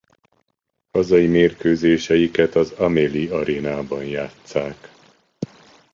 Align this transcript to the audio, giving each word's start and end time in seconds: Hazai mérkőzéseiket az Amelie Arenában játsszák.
Hazai 0.91 1.27
mérkőzéseiket 1.27 2.55
az 2.55 2.71
Amelie 2.71 3.35
Arenában 3.35 4.03
játsszák. 4.05 4.91